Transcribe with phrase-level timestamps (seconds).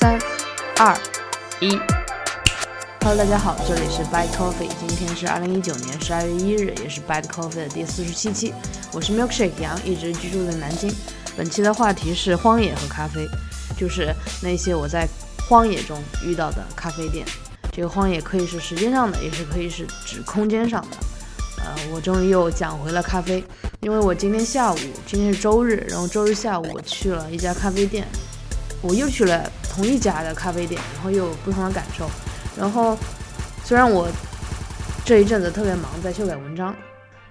[0.00, 0.16] 三、
[0.78, 0.96] 二、
[1.58, 1.76] 一。
[3.00, 8.54] Hello，大家好，这里是 Bad Coffee，今天是二零一九年十二月一日，也是 Bad Coffee 的第四十七期。
[8.92, 10.88] 我是 Milkshake 杨，一直居住在南京。
[11.36, 13.26] 本期的话题是荒野和咖啡，
[13.76, 15.04] 就是那些我在
[15.48, 17.26] 荒野中遇到的咖啡店。
[17.72, 20.96] 这个荒野可以是时间上的，也是可以是指空间上的。
[21.56, 23.42] 呃，我终于又讲回了咖啡，
[23.80, 24.78] 因为我今天下午，
[25.08, 28.06] 今天是周日，然后周日下午我去了一家咖啡店，
[28.80, 32.10] 我又去了同一家的咖啡店，然后又有不同的感受。
[32.58, 32.98] 然后
[33.62, 34.08] 虽然我
[35.04, 36.74] 这一阵子特别忙，在修改文章，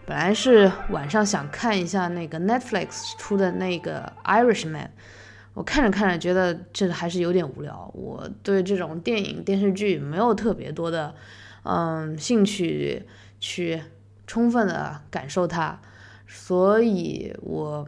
[0.05, 4.87] 本来是晚上想看一下那个 Netflix 出的那个 Irishman，
[5.53, 11.13] 我看着看着觉得这还是有点无聊，我对这种电影电视剧没有特别多的
[11.63, 13.05] 嗯兴趣
[13.41, 13.83] 去。
[14.29, 15.79] 充分的感受它，
[16.27, 17.87] 所以我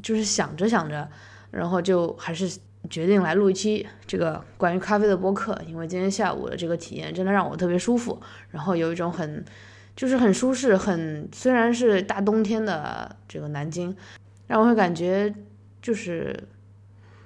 [0.00, 1.10] 就是想着想着，
[1.50, 2.48] 然后就还是
[2.88, 5.60] 决定来录一期这个关于咖啡的播客。
[5.66, 8.18] 因为今天下午的这个体验真的让我特别舒服，
[8.50, 9.44] 然后有一种很
[9.94, 13.94] 就是很舒适，很虽然是大冬天的这个南京，
[14.46, 15.34] 让我会感觉
[15.82, 16.38] 就是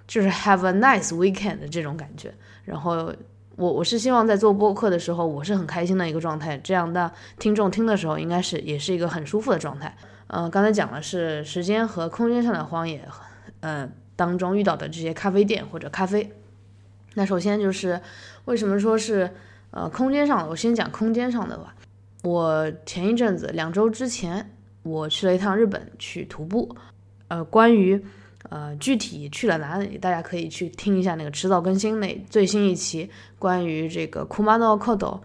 [0.07, 3.15] 就是 have a nice weekend 的这种感觉，然后。
[3.57, 9.97] 我我是希望在做播客的时候，我是很开心的一个状态，这样的听众听的时候，应该是也是一个很舒服的状态。
[10.27, 13.07] 嗯，刚才讲的是时间和空间上的荒野，
[13.61, 16.33] 嗯，当中遇到的这些咖啡店或者咖啡。
[17.15, 18.01] 那首先就是
[18.45, 19.31] 为什么说是
[19.71, 20.49] 呃空间上的？
[20.49, 21.75] 我先讲空间上的吧。
[22.23, 24.51] 我前一阵子两周之前，
[24.83, 26.77] 我去了一趟日本去徒步，
[27.29, 28.05] 呃，关于。
[28.51, 35.23] 呃，具体去了哪里，大家可以去听一下那个迟早更新那最新一期关于这个 Kumano Kodo，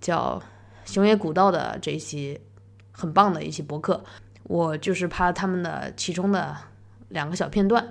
[0.00, 0.42] 叫
[0.86, 2.40] 熊野古道的这一期
[2.90, 4.02] 很棒的一期博客。
[4.44, 6.56] 我就是拍他们的其中的
[7.10, 7.86] 两个小片段，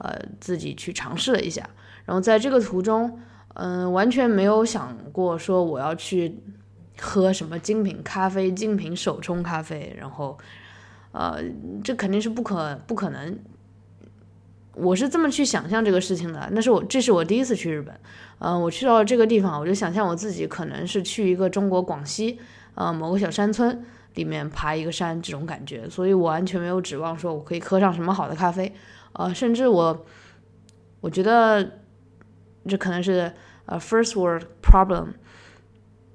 [0.00, 1.66] 呃，自己去尝试了一下。
[2.04, 3.20] 然后在这个途中，
[3.54, 6.42] 嗯，完全没有想过说我要去
[7.00, 10.36] 喝什么精品咖啡、精品手冲咖啡，然后，
[11.12, 11.38] 呃，
[11.82, 13.38] 这肯定是不可不可能。
[14.74, 17.94] 我是这么去想象这个事情的，那是我这是我第一次去日本，
[18.38, 22.38] 嗯，我去到了这个地方，我就想象我自己可能是去一个中国广西，
[22.76, 23.84] 呃，某个小山村
[24.14, 28.72] 里面爬一个山这种感觉，所以我完全没有指望说我可以喝上什么好的咖啡，
[29.12, 30.06] 呃，甚至我
[31.00, 31.78] 我觉得
[32.66, 33.32] 这可能是
[33.66, 35.08] 呃 first world problem，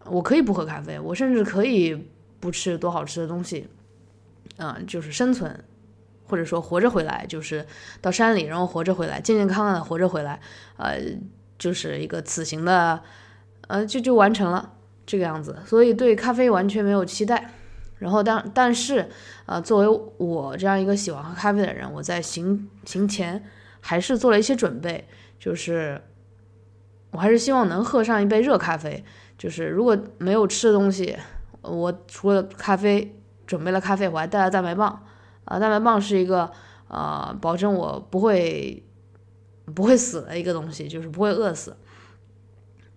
[0.05, 2.07] 我可以不喝咖啡，我甚至可以
[2.39, 3.67] 不吃多好吃的东西，
[4.57, 5.63] 嗯，就是生存。
[6.27, 7.63] 或者说活着回来，就是
[8.01, 10.41] 到山里，然后活着回来，健健康康的活着回来，
[10.75, 10.99] 呃，
[11.59, 12.99] 就是一个此行的，
[13.67, 14.73] 呃，就就完成了
[15.05, 15.55] 这个样子。
[15.67, 17.51] 所以对咖啡完全没有期待。
[17.97, 19.09] 然后但但是，
[19.45, 23.43] 呃，作为我这样一个喜欢喝咖啡的人，我在行行前
[23.79, 25.07] 还是做了一些准备，
[25.39, 26.01] 就是
[27.11, 29.03] 我还是希望能喝上一杯热咖啡。
[29.37, 31.17] 就是如果没有吃的东西，
[31.61, 35.05] 我除了咖啡，准备了咖啡，我还带了蛋白棒。
[35.43, 36.51] 啊，蛋白棒是一个
[36.87, 38.83] 呃，保证我不会
[39.73, 41.75] 不会死的一个东西，就是不会饿死。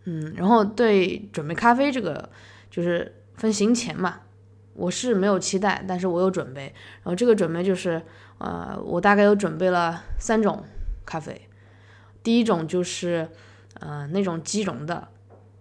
[0.04, 2.30] 嗯，然后对准备咖啡这个，
[2.70, 4.20] 就是分行前嘛，
[4.78, 6.72] 我是没有期待，但是我有准备。
[7.02, 8.00] 然后这个准备就是，
[8.38, 10.64] 呃，我大概有准备了三种
[11.04, 11.48] 咖啡。
[12.22, 13.28] 第一种就是
[13.80, 15.08] 呃那种即溶的，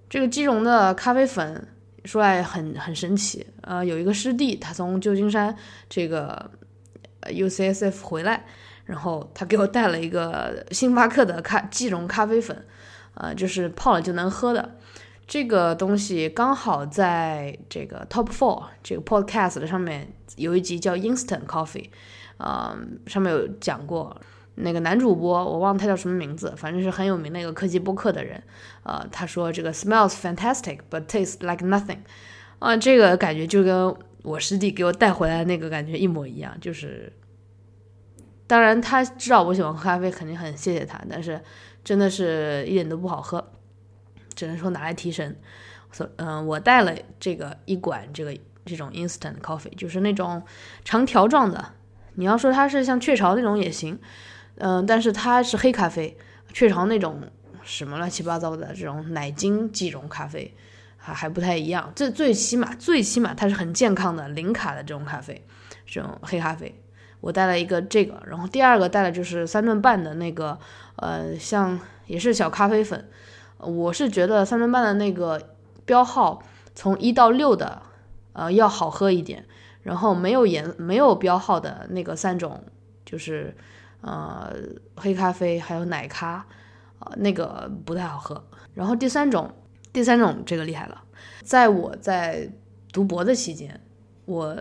[0.09, 1.67] 这个即溶的咖啡粉
[2.06, 3.45] 说来很很神奇。
[3.61, 5.56] 呃，有一个师弟，他从旧金山
[5.89, 6.50] 这个。
[7.23, 8.45] UCSF 回来，
[8.85, 12.66] 然后他给我带了一个星巴克的咖即溶咖啡粉，
[13.16, 14.77] 呃，就是泡了就能喝的。
[15.27, 20.07] 这个东西刚好在这个 Top Four 这个 Podcast 的上面
[20.38, 21.89] 有一集叫 Instant Coffee，
[22.38, 24.19] 呃，上面有讲过
[24.55, 28.41] 那个男主播，我忘了他叫什么名字，反正是很有名的一个科技播客的人，
[28.83, 31.99] 呃，他说这个 smells fantastic but tastes like nothing，
[32.59, 33.95] 啊，这个感觉就跟。
[34.23, 37.13] 我师弟给我带回来那个感觉一模一样，就是，
[38.45, 41.39] 当然他知道我喜欢喝咖啡，肯定很谢谢他，但是
[41.81, 43.51] 真的是一点都不好喝，
[44.38, 45.36] 只能说拿来提神。
[45.92, 48.34] 所嗯，我带了这个一管这个
[48.66, 50.42] 这种 instant coffee，就是那种
[50.86, 51.74] 长条状的。
[52.13, 54.00] 你要说它是像雀巢那种也行，
[54.56, 56.18] 嗯，但是它是黑咖啡，
[56.54, 57.22] 雀巢那种
[57.63, 60.56] 什么乱七八糟的这种奶精即溶咖啡。
[61.00, 65.42] 还还不太一样，最最起码最起码它是很健康的零卡的这种咖啡，
[65.86, 66.75] 这种黑咖啡。
[67.22, 70.60] 我带了一个这个，然后第二个带的就是三顿半的那个，
[70.98, 73.07] 呃，像也是小咖啡粉。
[73.59, 75.42] 我是觉得三顿半的那个
[75.86, 76.44] 标号
[76.75, 77.81] 从一到六的，
[78.33, 79.45] 呃，要好喝一点。
[79.83, 82.62] 然后没有颜没有标号的那个三种，
[83.06, 83.56] 就是
[84.01, 84.54] 呃
[84.98, 86.45] 黑咖啡还有奶咖，
[87.00, 88.44] 啊，那个不太好喝。
[88.74, 89.50] 然后第三种，
[89.94, 91.01] 第三种这个厉害了，
[91.42, 92.51] 在我在
[92.92, 93.80] 读博的期间，
[94.25, 94.57] 我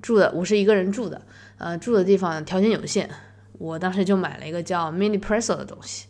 [0.00, 1.20] 住的我是一个人住的，
[1.58, 3.10] 呃，住的地方条件有限，
[3.54, 6.06] 我当时就买了一个叫 Mini Presso 的东西，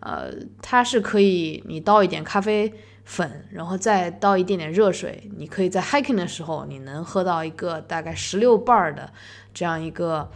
[0.00, 2.72] 呃，它是可以你倒一点咖啡
[3.04, 9.12] 粉，然后再倒一点点热水，你可以在 hiking 的时候，你能喝到一个大概十六瓣的
[9.54, 10.30] 这样一个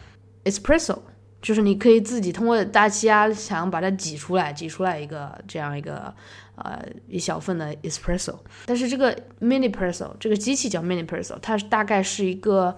[0.45, 0.99] espresso。
[1.43, 6.15] 就是你可以自己通过大气压想把它挤出来，挤出来一个这样一个
[6.57, 8.35] 呃一小份的 espresso。
[8.65, 12.75] 但是这个 mini espresso 这个机器叫 mini espresso，它大概是一个，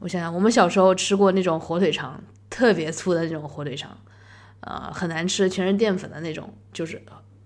[0.00, 2.20] 我想想，我们小时候吃过那种火腿肠，
[2.50, 3.96] 特别粗的那种火腿肠，
[4.60, 7.00] 呃，很难吃，全是淀粉的那种，就是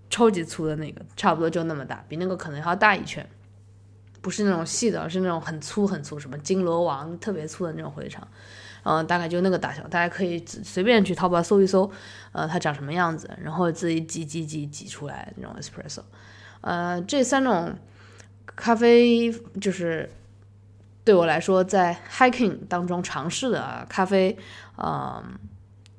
[0.09, 3.27] 超级粗的那个，差不多就那么大，比那个可能还要大一圈，
[4.21, 8.27] 不是那种细的，是那种很粗很粗，什么金罗王特别粗的那种火腿肠。
[8.85, 11.89] 嗯，大概就那个大小，大家可以随便去淘宝搜一搜，
[12.33, 16.01] 呃，它长什么样子，然后自己挤挤挤挤出来那种 espresso。
[16.59, 17.73] 呃，这三种
[18.45, 19.31] 咖啡
[19.61, 20.09] 就是
[21.05, 24.37] 对我来说在 hiking 当中尝试的咖啡，
[24.77, 25.23] 嗯，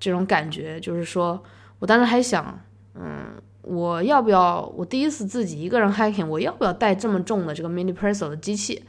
[0.05, 1.43] 这种感觉就是说
[1.79, 2.61] 我当时还想，
[2.95, 8.85] 嗯，我要不要我第一次自己一个人 hiking，我要不要带这么重的这个 mini presso 的机器？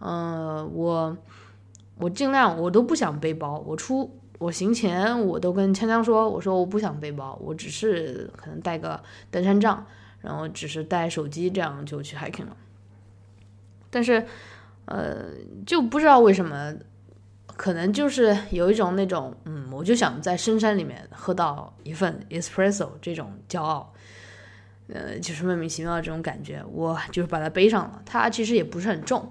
[0.00, 1.16] 嗯，我。
[1.96, 3.62] 我尽量，我都不想背包。
[3.64, 9.00] 我出我行前，我都跟锵锵说，我说我不想背包，我只是可能带个
[9.30, 9.86] 登山杖，
[10.20, 12.56] 然后只是带手机，这样就去 hiking 了。
[13.90, 14.26] 但是，
[14.86, 15.26] 呃，
[15.64, 16.74] 就不知道为什么，
[17.56, 23.92] 可能就是有一种那种，嗯，我就想在深山里面喝到一份 espresso 这种骄傲，
[24.88, 28.02] 呃，就是莫名其妙的这种感觉，我就是把它背上了。
[28.04, 29.30] 它其实也不是很重，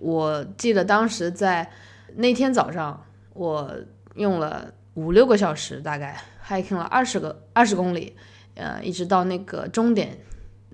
[0.00, 1.70] 我记得当时在。
[2.16, 3.74] 那天早上，我
[4.14, 6.16] 用了五六个小时，大概
[6.46, 8.14] hiking 了二十个二十公里，
[8.54, 10.16] 呃，一直到那个终点，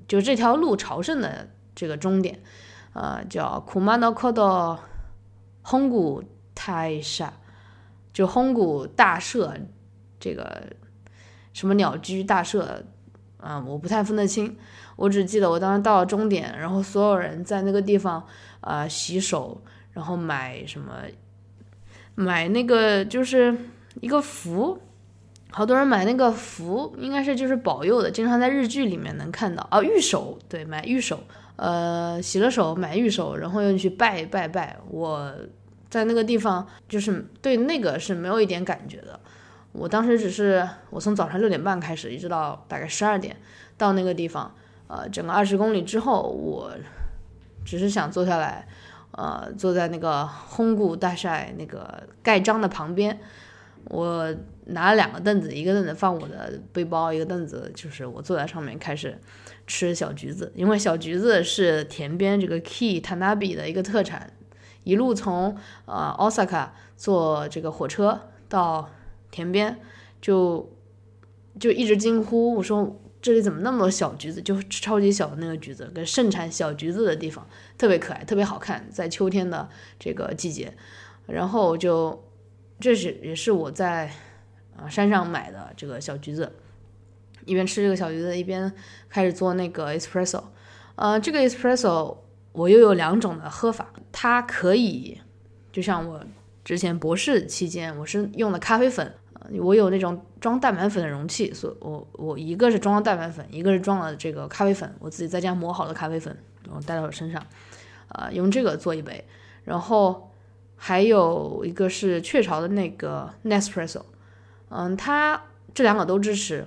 [0.06, 2.42] 就这条路朝圣的这个终点，
[2.92, 4.80] 呃，叫 Kumano Kodo
[5.62, 5.88] 轰
[6.54, 7.32] 太傻，
[8.12, 9.54] 就轰谷大社，
[10.18, 10.64] 这个
[11.52, 12.84] 什么鸟居大社，
[13.38, 14.56] 啊，我不太分得清，
[14.96, 18.26] 我只记得我当时到了终点，然后所有人在那个地方
[18.60, 19.62] 啊洗手，
[19.92, 20.94] 然后买什么。
[22.16, 23.56] 买那个就是
[24.02, 24.78] 一个符，
[25.50, 29.80] 好多人买那个符，应该是就是保佑的，经常在日剧里面能看到啊。
[29.80, 31.22] 玉手，对，买玉手，
[31.56, 34.76] 呃，洗了手买玉手，然后又去拜拜拜。
[34.90, 35.32] 我
[35.90, 39.20] 在那个地方就是对那个是没有一点感觉的。
[39.72, 43.36] 我当时只是我从早上六点半开始，一直到大概十二点
[43.76, 44.54] 到那个地方，
[44.86, 46.72] 呃，整个二十公里之后，我
[47.64, 48.66] 只是想坐下来。
[49.12, 53.18] 呃，坐在那个轰谷大晒那个盖章的旁边，
[53.86, 54.32] 我
[54.66, 59.18] 拿了两个凳子，一个凳子放我的背包，一个凳子就是我坐在上面开始
[59.66, 64.32] 吃小橘子，因为小橘子是田边这个 Key Tanabe 的一个特产，
[64.84, 65.56] 一路从
[65.86, 68.90] 呃 Osaka 坐这个火车到
[69.30, 69.78] 田边，
[70.20, 70.72] 就
[71.58, 73.00] 就一直惊呼，我说。
[73.22, 74.40] 这里怎么那么多小橘子？
[74.40, 77.46] 就超级小的那个橘子，跟盛产小橘子的地方
[77.76, 79.68] 特别可爱，特别好看，在秋天的
[79.98, 80.72] 这个季节。
[81.26, 82.24] 然后就
[82.80, 84.10] 这是也是我在
[84.74, 86.50] 啊山上买的这个小橘子，
[87.44, 88.72] 一边吃这个小橘子，一边
[89.10, 90.44] 开始做那个 espresso。
[90.94, 92.16] 呃，这个 espresso
[92.52, 95.20] 我又有两种的喝法，它可以
[95.72, 96.24] 就像我
[96.64, 99.14] 之前博士期间，我是用的咖啡粉。
[99.58, 107.44] 我有那种装蛋白粉的容器，所我我一个是装了蛋白粉，一个是装了这个咖啡粉，我自己在家磨好的咖啡粉，然后带到我身上，
[108.08, 109.24] 啊，用这个做一杯。
[109.64, 110.30] 然后
[110.76, 114.02] 还有一个是雀巢的那个 Nespresso，
[114.68, 115.42] 嗯，它
[115.74, 116.66] 这两个都支持，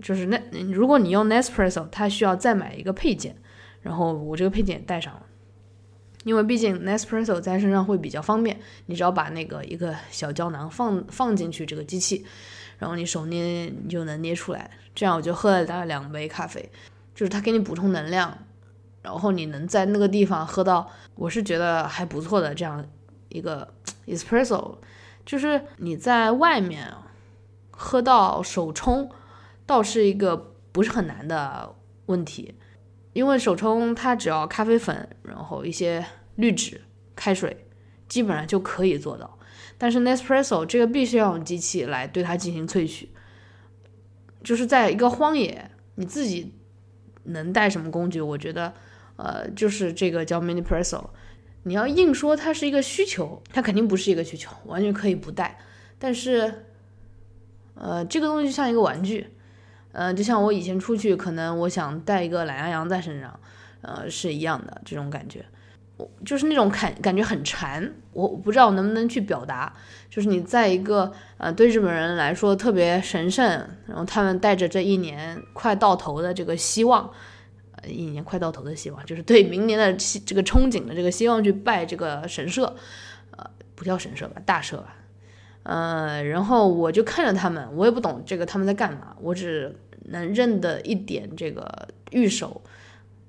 [0.00, 0.40] 就是那
[0.72, 3.36] 如果你用 Nespresso，它需要再买一个配件，
[3.82, 5.23] 然后我这个配件也带上了。
[6.24, 12.24] 因为毕竟 Nespresso 在身上会比较方便，你只要把那个一个小胶囊放放进去这个机器，
[12.78, 14.70] 然后你手捏你就能捏出来。
[14.94, 16.68] 这样我就喝了大概两杯咖啡，
[17.14, 18.36] 就是它给你补充能量，
[19.02, 22.84] 然后你能在那个地方喝到，我是觉得还不错的这样
[23.28, 23.74] 一个
[24.06, 24.76] Espresso，
[25.26, 26.92] 就是你在外面
[27.70, 29.10] 喝到手冲，
[29.66, 31.74] 倒是一个不是很难的
[32.06, 32.54] 问题。
[33.14, 36.04] 因为手冲它只要咖啡粉，然后一些
[36.34, 36.82] 滤纸、
[37.16, 37.66] 开水，
[38.06, 39.38] 基本上就可以做到。
[39.78, 43.08] 但是 Nespresso 这个必须要用机器来对它进行萃取，
[44.42, 46.52] 就是在一个荒野，你自己
[47.24, 48.20] 能带什么工具？
[48.20, 48.74] 我觉得，
[49.16, 51.04] 呃，就是这个叫 Mini Presso。
[51.62, 55.58] 你要硬说它是一个需求，它肯定不是一个需求，完全可以不带。
[55.98, 56.66] 但是，
[57.74, 59.33] 呃，这个东西像一个玩具。
[59.94, 63.40] 嗯，就像我以前出去，可能我想带一个懒羊羊在身上，
[63.80, 65.44] 呃，是一样的这种感觉。
[65.96, 69.72] 我就是那种感感觉很馋，我不知道能不能去表达。
[70.10, 73.46] 就是你在一个呃对日本人来说特别神圣，
[73.86, 77.08] 然后他们带着这一年快到头的这个希望，
[77.76, 79.92] 呃一年快到头的希望，就是对明年的
[80.26, 82.74] 这个憧憬的这个希望去拜这个神社，
[83.36, 84.96] 呃不叫神社吧，大社吧，
[85.64, 92.62] 呃然后我就看着他们，我也不懂这个他们在干嘛，我只能认得一点这个玉手。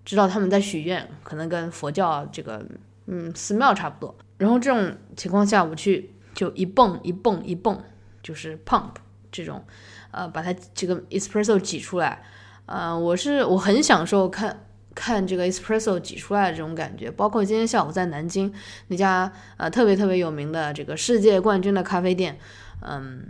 [0.03, 2.63] 知道他们在许愿，可能跟佛教这个
[3.07, 4.15] 嗯寺庙差不多。
[4.37, 7.79] 然后这种情况下，我去就一蹦一蹦一蹦，
[8.21, 8.91] 就是 pump
[9.31, 9.65] 这种，
[10.11, 12.21] 呃，把它这个 espresso 挤出来。
[12.67, 14.64] 呃，我是我很享受看
[14.95, 17.11] 看这个 espresso 挤出来的这种感觉。
[17.11, 18.51] 包括今天下午在南京
[18.87, 22.39] 那家呃特别特别有名的这个世界冠军的咖啡店，
[22.81, 23.23] 嗯，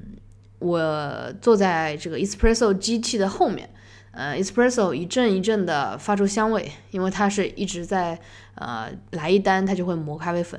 [0.60, 3.69] 我坐在这个 espresso 机器的后面。
[4.17, 8.17] 呃，espresso 一阵一阵的发出香味，因为它是一直在
[8.53, 10.57] 呃来一单，它就会磨咖啡粉，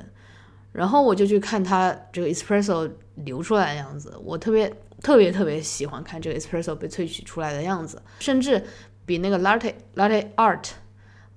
[0.73, 4.71] 然后我就去看它这个 espresso 流出来的样子，我特别
[5.01, 8.63] 特别特别喜欢看这个 espresso 被萃取出来的样子，甚至
[9.07, 10.69] 比那个 latte latte art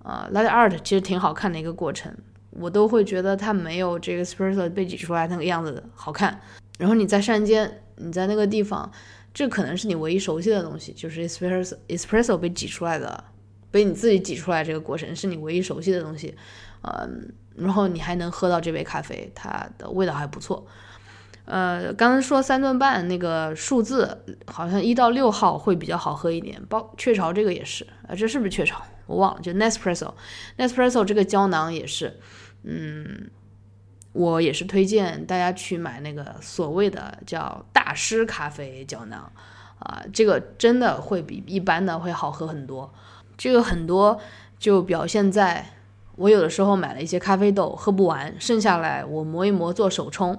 [0.02, 2.14] 啊 latte art 其实挺好看的一个过程，
[2.50, 6.40] 我都会觉得它没有这个 espresso 被挤出来那个样子好看。
[6.78, 8.90] 然后你在山间，你在那个地方。
[9.32, 13.22] 这可能是你唯一熟悉的东西，就是 espresso espresso 被挤出来的，
[13.70, 16.34] 被你自己挤出来这个过程是你唯一熟悉的东西，
[16.82, 20.66] 嗯，然后你还能喝到这杯咖啡，它的味道还不错。
[21.44, 28.82] 呃，刚刚说三顿半那个数字，好像一到六号会比较好喝一点，包雀巢这个也是，啊，这是不是雀巢？
[29.10, 32.18] 我忘了，就 Nespresso，Nespresso 这个胶囊也是，
[32.62, 33.30] 嗯。
[34.12, 39.30] 我也是推荐大家去买那个所谓的叫大师咖啡胶囊，
[39.78, 42.92] 啊，这个真的会比一般的会好喝很多。
[43.38, 44.20] 这个很多
[44.58, 45.64] 就表现在
[46.16, 50.36] 我有的时候买了一些咖啡豆喝不完，剩下来我磨一磨做手冲，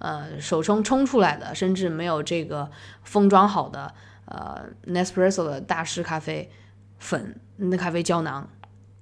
[0.00, 2.70] 呃，手冲冲出来的甚至没有这个
[3.04, 3.94] 封装好的
[4.26, 6.50] 呃 Nespresso 的大师咖啡
[6.98, 8.48] 粉那咖啡胶囊，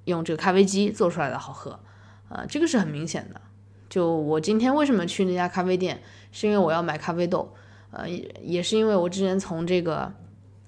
[0.05, 1.81] 用这个咖啡机做出来的好喝，
[2.29, 3.41] 啊，这个是很明显的。
[3.89, 7.55] 就我今天为什么去那家咖啡店，是因为我要买咖啡豆，
[7.91, 10.13] 呃，也是因为我之前从这个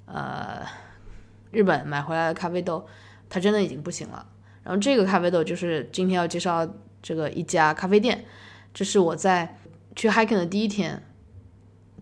[0.06, 0.60] 呃
[1.50, 2.86] 日本买回来的咖啡豆，
[3.28, 4.26] 它真的已经不行了。
[4.62, 6.68] 然后这个咖啡豆就是今天要介绍
[7.02, 8.24] 这个一家咖啡店，
[8.72, 9.58] 这是我在
[9.96, 11.02] 去 hiking 的第一天，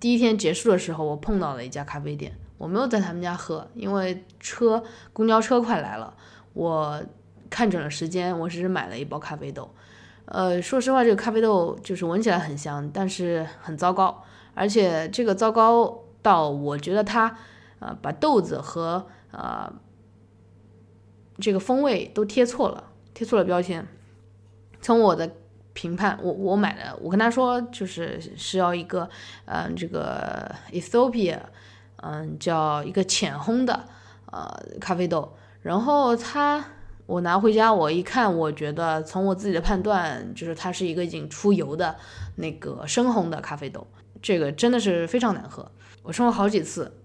[0.00, 4.80] 第一天结束的时候我碰到了一家咖啡店，我没有在他们家喝，因为车
[5.12, 6.14] 公交车快来了，
[6.52, 7.02] 我
[7.50, 9.68] 看准了时间，我只是买了一包咖啡豆。
[10.26, 14.22] 呃，说实话，这个咖啡豆就是闻起来很香，但是很糟糕，
[14.54, 17.36] 而且这个糟糕到我觉得它，
[17.80, 19.72] 呃，把豆子和呃
[21.40, 23.84] 这个风味都贴错了，贴错了标签。
[24.80, 25.28] 从我的
[25.72, 29.10] 评判，我我买的，我跟他说就是是要一个，
[29.46, 31.40] 嗯，这个 Ethiopia，
[32.02, 33.84] 嗯，叫一个浅烘的
[34.26, 36.62] 呃咖啡豆，然后它。
[37.04, 41.94] 我拿回家，我一看，我觉得从我自己的判断，就是它是一个已经出油的
[42.36, 43.86] 那个深烘的咖啡豆，
[44.22, 45.68] 这个真的是非常难喝。
[46.04, 46.96] 我冲了好几次，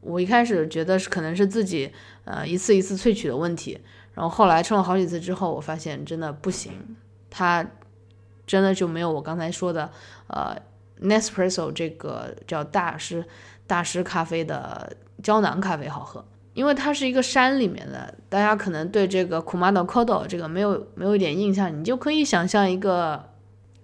[0.00, 1.92] 我一开始觉得是可能是自己
[2.24, 3.78] 呃一次一次萃取的问题，
[4.14, 6.72] 然后后来冲了好几次之后，我发现真的不行，
[7.28, 7.64] 它
[8.46, 9.92] 真的就没有我刚才说的
[10.28, 10.56] 呃
[11.02, 13.24] Nespresso 这个叫大师
[13.68, 16.24] 大师咖啡的胶囊咖啡好喝。
[16.54, 23.26] 因为它是一个山里面的，大家可能对这个 Kumano Kodo 这个没有没有一点印象，你就可以想象一个，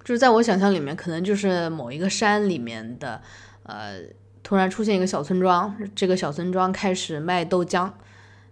[0.02, 3.22] 就是在我想象里面，可能就是某一个山里面的，
[3.62, 4.00] 呃，
[4.42, 7.88] 突然出现一个小村庄，这个小村庄开始卖豆浆，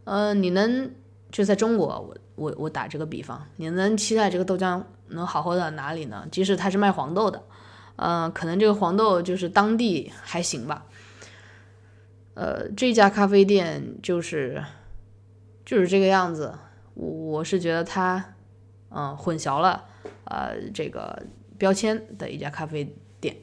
[0.05, 0.89] 呃，你能
[1.33, 6.25] 就在中国，我我我打这个比方，你能期待这个豆浆能好喝到哪里呢？
[6.31, 7.43] 即使它是卖黄豆的，
[7.97, 10.85] 嗯，可能这个黄豆就是当地还行吧。
[12.35, 14.65] 呃，这家咖啡店就是
[15.67, 16.55] 就是这个样子，
[16.95, 18.35] 我我是觉得它，
[18.89, 19.85] 嗯，混淆了
[20.25, 21.25] 呃这个
[21.59, 23.37] 标签的一家咖啡店。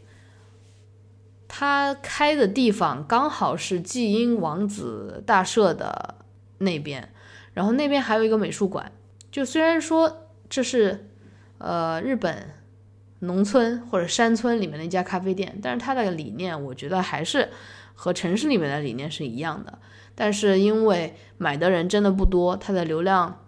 [1.47, 6.15] 它开的地方刚好是纪英王子大社的
[6.57, 7.13] 那边，
[7.53, 8.91] 然后那边还有一个美术馆。
[9.31, 11.07] 就虽然说这是
[11.59, 12.49] 呃日本
[13.19, 17.49] 农村或者山村里面的一家咖啡店，但是它的理念我觉得还是。
[17.99, 19.77] 和城市里面的理念是一样的，
[20.15, 23.45] 但是因为买的人真的不多，它的流量、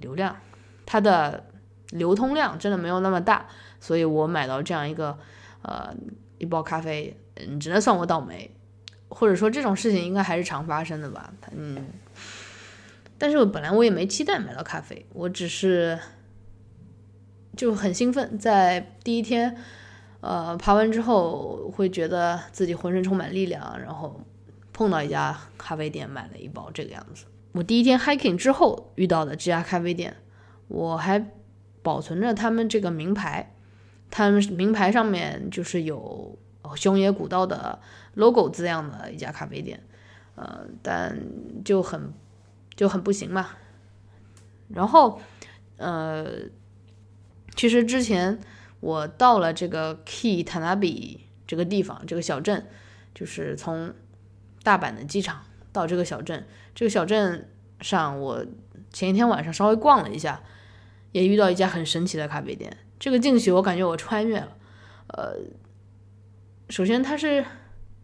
[0.00, 0.36] 流量、
[0.84, 1.46] 它的
[1.90, 3.46] 流通量真的没有那么大，
[3.78, 5.16] 所以我买到这样一个
[5.62, 5.94] 呃
[6.38, 8.50] 一包咖啡，嗯，只能算我倒霉。
[9.10, 11.32] 或者说这种事情应该还是常发生的吧。
[11.52, 11.86] 嗯，
[13.16, 15.96] 但是我本来我也没期待买到咖啡，我只是
[17.56, 19.56] 就很兴奋，在第一天
[20.20, 24.20] 呃爬完之后，会觉得自己浑身充满力量，然后
[24.72, 27.24] 碰到一家咖啡店买了一包这个样子。
[27.52, 30.16] 我第一天 hiking 之后遇到的这家咖啡店，
[30.68, 31.30] 我还
[31.82, 33.54] 保存着他们这个名牌，
[34.10, 36.38] 他们名牌上面就是有
[36.76, 37.78] 熊野古道的
[38.14, 39.82] logo 字样的一家咖啡店，
[40.34, 41.18] 呃，但
[41.64, 42.12] 就很
[42.76, 43.48] 就很不行嘛。
[44.68, 45.18] 然后，
[45.78, 46.26] 呃，
[47.56, 48.38] 其实之前
[48.80, 52.66] 我到了这个 Key Tanabe 这个地方，这个小镇，
[53.14, 53.94] 就是从
[54.62, 55.42] 大阪的机场。
[55.70, 57.48] 到这个小镇，这个小镇
[57.82, 58.44] 上，我
[58.90, 60.42] 前一天晚上稍微逛了一下，
[61.12, 62.74] 也遇到一家很神奇的咖啡店。
[62.98, 64.56] 这个进去，我感觉我穿越了。
[65.08, 65.34] 呃，
[66.70, 67.44] 首先它是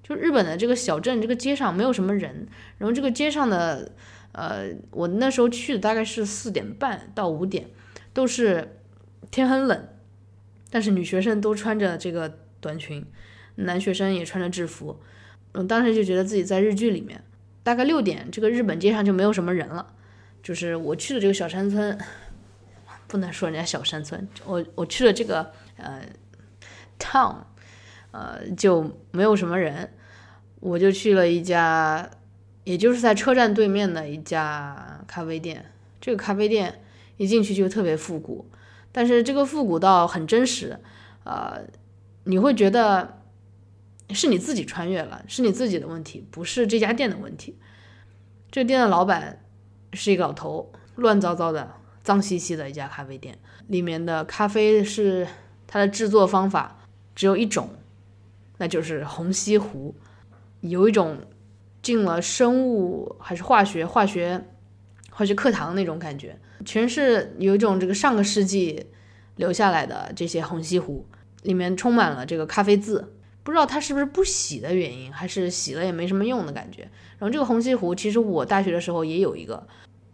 [0.03, 2.47] 就日本的这个小镇，这个街上没有什么人，
[2.79, 3.91] 然后这个街上的，
[4.33, 7.71] 呃，我那时候去的大概是四点半到五点，
[8.13, 8.79] 都是
[9.31, 9.89] 天很冷，
[10.75, 13.07] 但是女学生都穿着这个短裙，
[13.55, 14.99] 男学生也穿着制服，
[15.53, 17.23] 我当时就觉得自己在日剧里面。
[17.63, 19.95] 大概六点，这个日本街上就没有什么人了。
[20.43, 21.97] 就是我去的这个小山村，
[23.07, 26.03] 不能说人家小山村，我我去了这个呃
[26.99, 27.37] town，
[28.11, 29.93] 呃就没有什么人。
[30.59, 32.11] 我就去了一家，
[32.65, 35.67] 也就是在车站对面的一家咖啡店。
[36.01, 36.83] 这个咖啡店
[37.17, 38.51] 一进去就特别复古，
[38.95, 40.81] 但是这个复古倒很真实，
[41.25, 41.61] 呃，
[42.25, 43.21] 你会觉得。
[44.11, 47.59] 是你自己穿越了，是你自己的问题，不是这家店的问题。
[48.51, 49.43] 这店的老板
[49.95, 51.73] 是一个老头，乱糟糟的、
[52.03, 53.39] 脏兮兮的一家咖啡店。
[53.67, 55.27] 里面的咖啡是
[55.67, 56.77] 它的制作方法
[57.15, 57.71] 只有一种，
[58.59, 59.97] 那就是虹吸壶，
[60.61, 61.19] 有一种
[61.81, 64.45] 进了生物还是化学、化学、
[65.17, 68.85] 化学课堂那种感觉，全是有一种这个上个世纪
[69.37, 71.07] 留下来的这些虹吸壶，
[71.45, 73.13] 里面充满了这个咖啡渍。
[73.45, 76.83] 不知道它是不是不洗的原因，还是洗了也没什么用的感觉。
[77.19, 79.65] 然后这个虹吸壶，其实我大学的时候也有一个，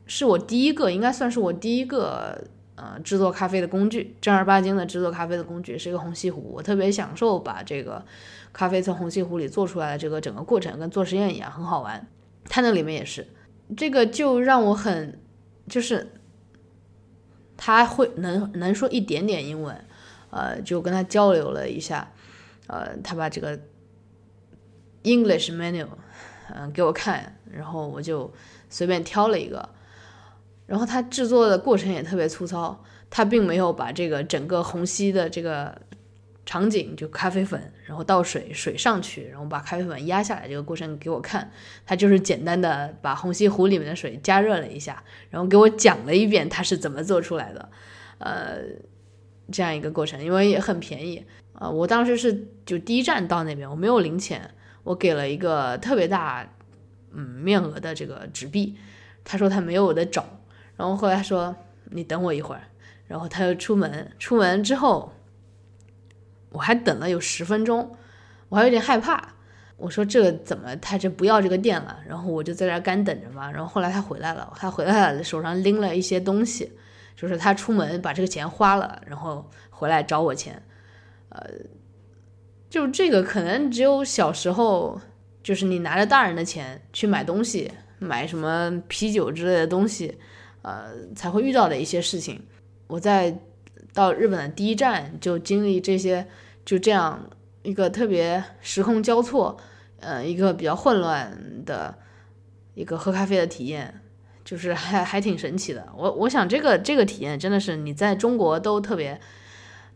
[0.05, 2.39] 是我第一个，应该算是我第一个
[2.75, 6.53] 呃制作咖啡的工具，正儿八经的制作咖啡的工具是一个虹吸壶。
[6.55, 8.05] 我特别享受把这个
[8.53, 12.07] 咖啡从虹吸壶里做出来的这个整个过程，跟做实验一样，很好玩。
[12.49, 13.29] 它那里面也是，
[13.77, 15.19] 这个就让我很，
[15.69, 16.13] 就是
[17.57, 19.85] 他会能能说一点点英文，
[20.31, 22.13] 呃，就跟他交流了一下。
[22.67, 23.59] 呃，他把这个
[25.03, 25.87] English menu，
[26.55, 28.33] 嗯，给我看，然后我就
[28.69, 29.69] 随便挑了一个，
[30.67, 35.83] 然后他制作的过程也特别粗糙，他并没有把这个整个虹吸的这个
[36.51, 41.49] 场景，就咖啡粉，然后倒水，水上去，然后把咖啡粉压下来这个过程给我看，
[41.87, 47.69] 他就是简单的把虹吸壶里面的水加热了一下，然后给我讲了一遍他是怎么做出来的，
[48.19, 48.57] 呃，
[49.53, 51.25] 这样一个过程，因为也很便宜。
[51.53, 54.51] 啊，我当时是就第一站到那边，我没有零钱，
[54.83, 56.45] 我给了一个特别大，
[57.13, 58.77] 嗯，面额的这个纸币。
[59.23, 60.27] 他说他没有我的找，
[60.77, 61.55] 然后后来说
[61.91, 62.63] 你等我一会儿，
[63.07, 65.13] 然后他又出门，出门之后
[66.51, 67.97] 我还等了有十分钟，
[68.49, 69.35] 我还有点害怕。
[69.77, 71.99] 我说这个怎么他这不要这个店了？
[72.07, 73.51] 然后我就在这干等着嘛。
[73.51, 76.71] 然后后来他回来了，他回来了，手上拎了一些东西，
[77.17, 80.63] 就是他出门把这个钱花了，然后回来找我钱。
[81.31, 81.49] 呃，
[82.69, 85.01] 就这个可能只有小时候，
[85.43, 90.19] 就是你拿着大人的钱去买东西，买什么啤酒之类的东西，
[90.61, 92.43] 呃，才会遇到的一些事情。
[92.87, 93.35] 我在
[93.93, 96.27] 到日本的第一站就经历这些，
[96.65, 97.31] 就这样
[97.63, 99.57] 一个特别时空交错，
[99.99, 101.99] 呃，一个比较混乱的
[102.75, 104.01] 一个喝咖啡的体验，
[104.45, 105.89] 就是还还挺神奇的。
[105.97, 109.21] 我我想这个这个体验真的是你在中国都特别。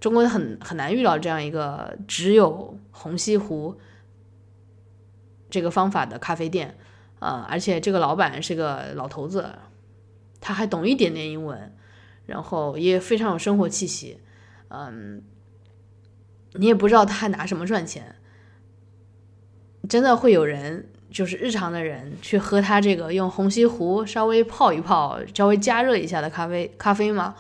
[0.01, 3.79] 中国很很难遇到这样一个只有虹吸壶
[5.49, 6.77] 这个方法的咖啡店，
[7.21, 9.49] 啊，而且这个老板是个老头子，
[10.43, 11.75] 他还懂一点点英文，
[12.27, 14.21] 然后也非常有生活气息，
[14.69, 15.23] 嗯，
[16.55, 18.17] 你也不知道他拿什么赚钱，
[19.89, 27.35] 真的会有人就是日常的人去喝他这个用虹吸壶稍微泡一泡、稍微加热一下的咖啡咖啡吗？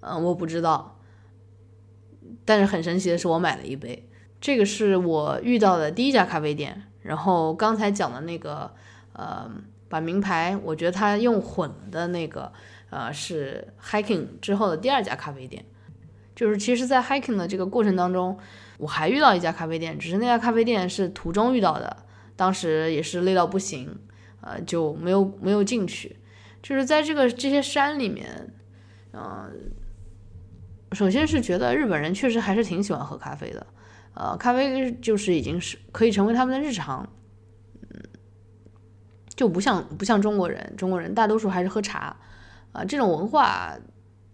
[0.00, 0.98] 嗯，我不知道。
[2.44, 4.08] 但是很神奇的是，我买了一杯。
[4.40, 6.82] 这个是我遇到的第一家咖啡店。
[7.02, 8.72] 然后刚才讲的那个，
[9.12, 9.50] 呃，
[9.88, 12.52] 把名牌，我觉得他用混的那个，
[12.92, 15.64] 呃，是 hiking 之后的第二家咖啡店。
[16.36, 18.38] 就是其实，在 hiking 的这个过程当中，
[18.76, 22.04] 我还遇到一家咖啡店，只是那家咖啡店是途中遇到的。
[22.36, 23.98] 当时也是累到不行，
[24.42, 26.16] 呃，就没有没有进去。
[26.62, 28.52] 就是在这个这些山里面，
[29.12, 29.50] 嗯，
[30.92, 33.66] 首先是觉得日本人确实还是挺喜欢喝咖啡的，
[34.14, 37.08] 呃，咖啡就是已经是可以成为他们的日常，
[37.90, 38.00] 嗯，
[39.34, 42.16] 就不像不像中国人，中国人大多数还是喝茶，
[42.72, 43.74] 啊，这种文化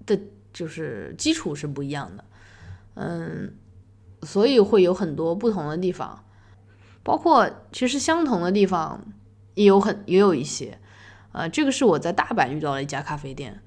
[0.07, 0.19] 的
[0.53, 2.25] 就是基础是不一样的，
[2.95, 3.55] 嗯，
[4.23, 6.25] 所以会有很多不同的地方，
[7.03, 9.05] 包括其实相同的地方
[9.55, 10.79] 也有很也有一些，
[11.33, 13.61] 呃，这个是我在大阪遇到了一家咖啡店。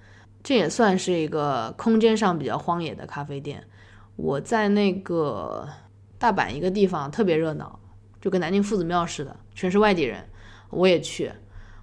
[0.44, 3.64] 这也算是一个空间上比较荒野的咖啡店。
[4.16, 5.70] 我在那个
[6.18, 7.80] 大阪一个地方特别热闹，
[8.20, 10.28] 就跟南京夫子庙似的，全是外地人。
[10.72, 11.32] 我也去，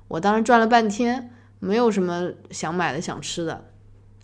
[0.09, 3.64] 我当时转了半天，没有什么想买的、想吃的。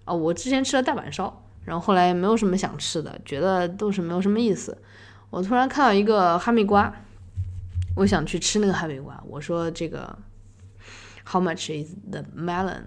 [0.05, 4.77] 哦，我之前吃了大阪烧，然后后来也没有什么想吃的，觉得都是没有什么意思。
[5.31, 6.95] 我突然看到一个哈密瓜，
[7.97, 9.23] 我想去吃那个哈密瓜。
[9.27, 10.17] 我说这个
[11.25, 12.83] ，How much is the melon？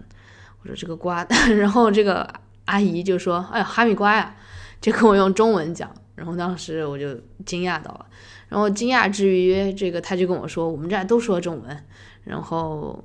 [0.61, 1.25] 我说这个瓜，
[1.57, 2.31] 然后这个
[2.65, 4.35] 阿姨就说：“哎呀，哈密瓜呀！”
[4.79, 8.05] 就跟我用中文讲，然后当时我就惊讶到了。
[8.47, 11.83] 然后惊讶之余，这个他就跟我说：“我们这儿都说中文。”
[12.23, 13.03] 然后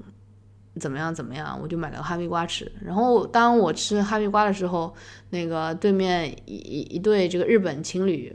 [0.80, 2.70] 怎么样怎么样，我就买了个哈密瓜吃。
[2.80, 4.94] 然后当我吃哈密瓜的时候，
[5.30, 8.34] 那个对面一一一对这个日本情侣，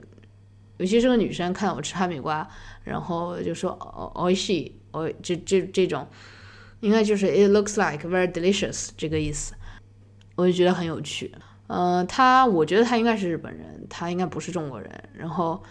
[0.78, 2.48] 尤其是个女生，看到我吃哈密瓜，
[2.84, 6.08] 然后就说：“哦哦西哦，这这这种。”
[6.82, 9.56] 应该就是 it looks like very delicious 这个意思，
[10.36, 11.34] 我就觉得很有趣。
[11.66, 15.04] 呃，他我觉得他应该是日本人，他应该不是中国人。
[15.16, 15.64] 然后，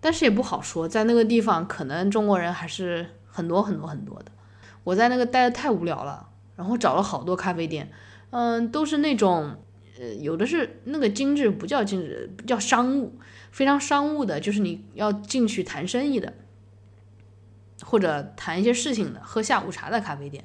[0.00, 4.32] 但是也不好说，在那个地方可能中国人还是很多很多很多的。
[4.84, 7.90] 我在那个待的太无聊了，然后找了好多咖啡店，
[8.30, 9.56] 嗯，都是那种
[9.98, 13.18] 呃，有的是那个精致不叫精致，叫商务，
[13.50, 16.32] 非常商务的，就是你要进去谈生意的。
[17.82, 20.42] 或者谈一些事情的，喝下午茶的咖啡店，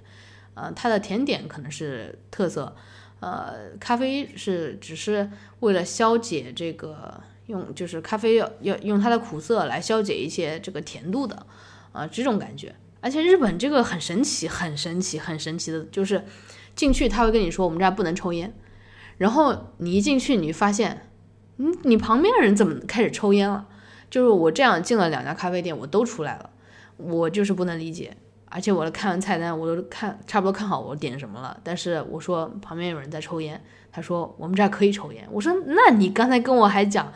[0.55, 2.75] 呃，它的甜点可能是特色，
[3.19, 11.45] 呃，咖啡是只是为了消解这个用，就是咖啡要要用它的苦涩来消解一些这个甜度的，
[11.93, 12.75] 啊，这种感觉。
[13.01, 16.25] 而且日本这个很神奇，很神奇，很神奇的，就是
[16.75, 18.53] 进去他会跟你说我们这儿不能抽烟，
[19.17, 21.09] 然后你一进去你发现，
[21.57, 23.67] 嗯，你旁边的人怎么开始抽烟了？
[24.09, 26.49] 就是我这样进了两家咖啡店，我都出来了。
[26.97, 28.17] 我就是不能理解，
[28.49, 31.57] 而且我看完菜单，我都看差不多看好我点什么了。
[31.63, 35.25] 但是我说旁边有人在抽烟，他说我们这儿可以抽烟。
[35.31, 37.13] 我说那你刚才跟我还讲，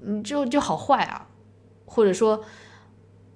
[0.00, 1.28] 你就就好坏啊，
[1.84, 2.42] 或者说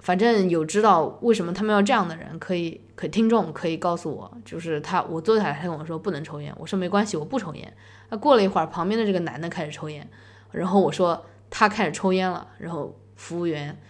[0.03, 7.75] 反正有知道为什么他们要这样的人，可以可听众可以告诉我，就是他我坐下来他跟我说不能抽烟，我说没关系，我不抽烟。
[8.11, 10.07] 那过了一会儿，旁边的这个男的开始抽烟，
[10.51, 13.81] 然后我说他开始抽烟了，然后服务员。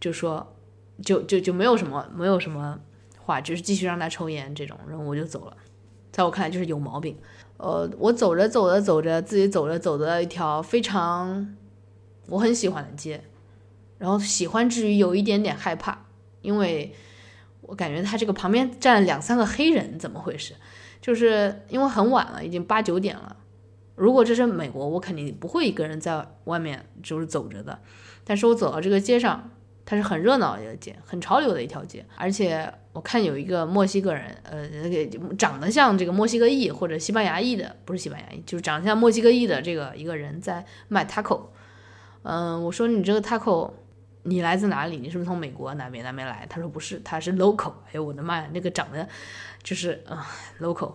[0.00, 0.54] 就说，
[1.02, 2.78] 就就就没有什么没有什么
[3.18, 5.56] 话，就是继续让他抽烟这种，然后我就走了。
[6.12, 7.18] 在我看来就是有毛病。
[7.56, 11.52] 呃，我走着走着走着，自己走着走着一条非常
[12.28, 13.20] 我很喜欢的街，
[13.98, 16.06] 然后喜欢之余有一点点害怕，
[16.40, 16.94] 因为
[17.60, 20.54] 我感觉他这个旁边站了两三个黑人，怎么回事？
[21.00, 23.36] 就是因为很晚了，已经八九点了。
[23.94, 27.78] 如果这是美国，我肯定不会一个人在外面就是走着的。
[28.24, 29.50] 但是我走到这个街上。
[29.90, 41.40] 它是很热闹的一个街，很潮流的一条街，而且我看有一个墨西哥人，呃，那个长得像这个墨西哥裔或者西班牙裔的，不是西班牙裔，就是长得像墨西哥裔的这个一个人在卖 taco。
[42.22, 43.70] 嗯，我说你这个 taco，
[44.28, 44.96] 你来自哪里？
[44.98, 46.46] 你是不是从美国哪边哪边来？
[46.48, 47.72] 他说不是，他是 local。
[47.86, 49.08] 哎呦我的妈呀，那个长得
[49.62, 50.26] 就是啊
[50.60, 50.94] local。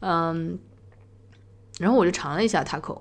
[0.00, 0.58] 嗯，
[1.78, 3.00] 然后我就尝了一下 taco。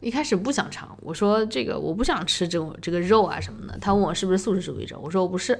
[0.00, 3.78] 一开始不想尝，我说这个我不想吃这种这个肉啊什么的。
[3.78, 5.52] 他问我是不是素食主义者，我说我不是。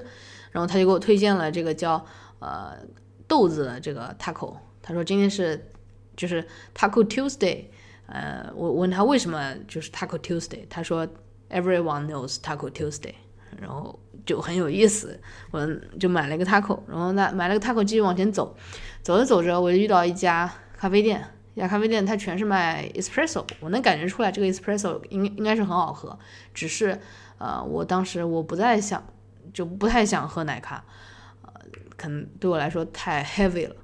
[0.51, 2.03] 然后他就给我推荐了这个叫
[2.39, 2.75] 呃
[3.27, 4.57] 豆子的这个 taco。
[4.81, 5.71] 他说今天是
[6.17, 7.65] 就是 taco Tuesday。
[8.07, 11.07] 呃，我问他为什么就是 taco Tuesday，他说
[11.51, 13.13] everyone knows taco Tuesday。
[13.59, 15.19] 然后就很有意思，
[15.51, 15.67] 我
[15.99, 16.79] 就买了一个 taco。
[16.87, 18.55] 然后呢买了个 taco 继续往前走，
[19.03, 21.23] 走着走着我就遇到一家咖啡店。
[21.53, 26.17] 一家咖啡店，它全是卖 espresso，我能感觉出来这个 espresso 应应该是很好喝，
[26.53, 26.97] 只是，
[27.37, 29.03] 呃，我当时我不再想，
[29.53, 30.81] 就不太想喝奶咖，
[31.41, 31.51] 呃，
[31.97, 33.75] 可能对我来说太 heavy 了。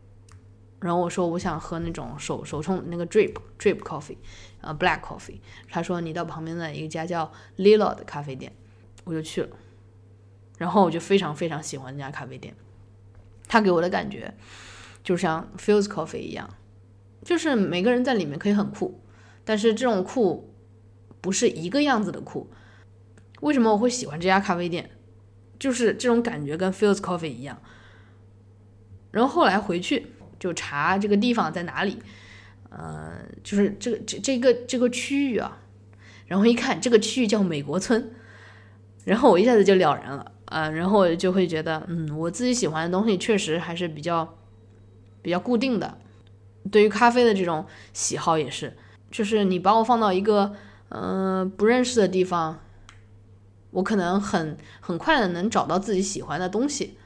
[0.80, 4.18] 然后我说我想喝那种手手冲那个 drip drip coffee，
[4.62, 5.40] 呃，black coffee。
[5.70, 8.52] 他说你到旁边的一家叫 Lilo 的咖啡店，
[9.04, 9.50] 我就去了。
[10.58, 12.56] 然后我就非常非常喜欢那家咖啡店，
[13.48, 14.34] 他给我的感觉
[15.04, 16.50] 就像 Fuse Coffee 一样。
[17.24, 19.02] 就是每个人在里面可以很酷，
[19.44, 20.54] 但是这种酷
[21.22, 22.50] 不是一个样子的酷。
[23.42, 24.92] 为什么我会喜欢这家咖啡店？
[25.60, 27.60] 就是这种感觉跟 Feels Coffee 一样。
[29.12, 30.08] 然后后来回去
[30.40, 31.98] 就查这个地方在哪里，
[32.70, 35.60] 呃，就是这个这这个这个区域啊，
[36.28, 38.12] 然后一看这个区域叫美国村，
[39.06, 44.38] 然后我一下子就了然了啊，然后就会觉得，嗯，我自己喜欢的东西确实还是比较
[45.22, 45.98] 比较固定的。
[46.72, 48.76] 对于咖啡的这种喜好也是，
[49.10, 50.54] 就是你把我放到一个
[50.90, 52.60] 嗯不认识的地方，
[53.72, 56.98] 我可能很很快的能找到自己喜欢的东西。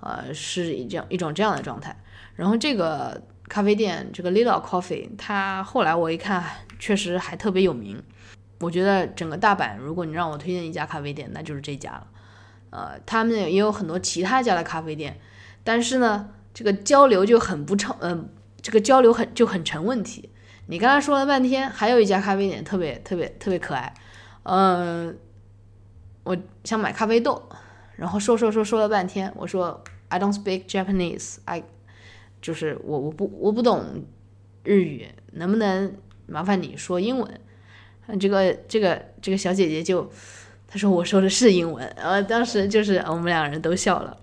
[0.00, 1.96] 呃，是一这样一种这样的状态。
[2.36, 6.44] 然后这个咖啡店，这个 Little Coffee，它后来我一看，
[6.78, 8.02] 确实还特别有名。
[8.60, 12.06] 我觉得整个大阪，如果你让我推荐一家咖啡店，那就是这家了。
[12.70, 15.18] 呃，他们也有很多其他家的咖啡店，
[15.64, 18.28] 但是呢，这个交流就很不成，嗯，
[18.60, 20.30] 这个交流很就很成问题。
[20.66, 23.94] 你刚才说了半天，还有一家咖啡店特别特别特别可爱。
[24.42, 25.16] 嗯，
[26.24, 27.48] 我想买咖啡豆。
[27.98, 31.64] 然后说说说说了半天，我说 I don't speak Japanese，I
[32.40, 33.84] 就是我我不我不懂
[34.62, 35.92] 日语，能不能
[36.26, 37.40] 麻烦你说英文？
[38.20, 40.08] 这个这个这个小姐姐就
[40.68, 44.16] 她说我说的是英文，呃，当时就是我们两人都笑了。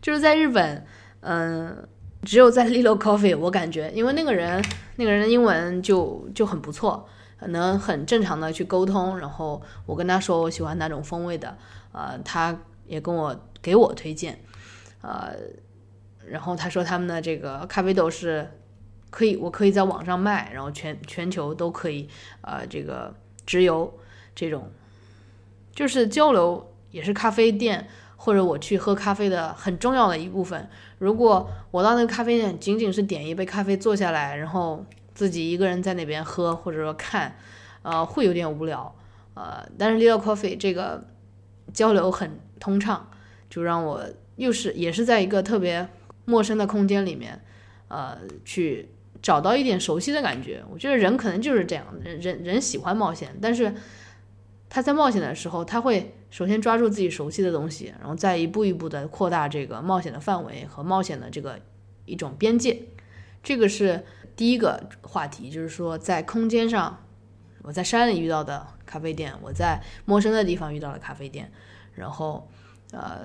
[0.00, 0.86] 就是在日本，
[1.20, 1.76] 嗯，
[2.22, 4.64] 只有在 Little Coffee，我感觉因为那个人
[4.96, 7.08] 那个人的英文就就很不错，
[7.48, 9.18] 能很正常的去沟通。
[9.18, 11.58] 然后我跟他说我喜欢哪种风味的。
[11.92, 14.38] 呃，他也跟我给我推荐，
[15.02, 15.34] 呃，
[16.26, 18.50] 然后他说他们的这个咖啡豆是
[19.10, 22.08] 可以，我可以在网上卖，然后全全球都可以，
[22.40, 23.92] 呃，这个直邮
[24.34, 24.70] 这种，
[25.74, 30.68] 就是交流也是咖啡店或者我去喝咖啡的很重要的一部分。
[30.98, 37.36] 如果我到那个咖啡店仅仅是点一杯咖啡坐下来，然后自己一个人在那边喝或者说看，
[37.82, 38.94] 呃，会有点无聊，
[39.34, 41.04] 呃，但是 Little Coffee 这个。
[41.72, 43.10] 交流很通畅，
[43.48, 44.04] 就让我
[44.36, 45.88] 又是也是在一个特别
[46.24, 47.40] 陌生的空间里面，
[47.88, 48.88] 呃，去
[49.20, 50.62] 找到一点熟悉的感觉。
[50.70, 53.74] 我觉得人可能就是这样，人人人喜欢冒险，但是
[54.68, 61.58] 他在冒险的时候，他会首先抓住自己熟悉的东西，然后再一步一步的扩大这个冒险的范围和冒险的这个
[62.06, 62.82] 一种边界。
[63.42, 64.04] 这个是
[64.36, 67.01] 第一个话题，就是说在空间上，
[67.62, 68.66] 我在山里遇到的。
[68.84, 71.50] 咖啡店，我在陌生的地方遇到了咖啡店，
[71.94, 72.46] 然后，
[72.90, 73.20] 呃，